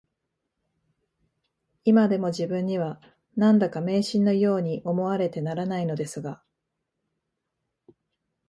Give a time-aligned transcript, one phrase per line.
[1.83, 2.99] いまでも自分には、
[3.35, 6.41] 何だか迷信のように思われてならないのですが